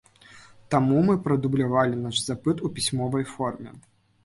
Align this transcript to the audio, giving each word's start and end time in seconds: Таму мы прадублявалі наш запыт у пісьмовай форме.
Таму 0.75 1.01
мы 1.09 1.15
прадублявалі 1.27 2.01
наш 2.07 2.23
запыт 2.31 2.65
у 2.69 2.73
пісьмовай 2.81 3.31
форме. 3.37 3.79